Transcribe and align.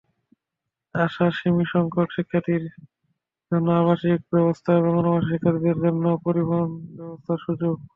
আছে 0.95 1.25
সীমিতসংখ্যক 1.37 2.09
শিক্ষার্থীর 2.15 2.63
জন্য 3.51 3.67
আবাসিক 3.81 4.19
ব্যবস্থা 4.31 4.71
এবং 4.79 4.91
অনাবাসিক 4.95 5.29
শিক্ষার্থীদের 5.31 5.77
জন্য 5.85 6.03
পরিবহনব্যবস্থার 6.25 7.43
সুযোগ। 7.45 7.75